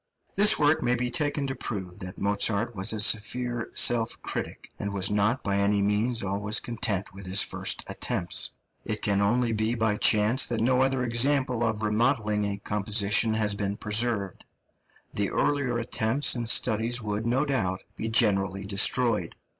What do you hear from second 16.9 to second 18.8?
would, no doubt, be generally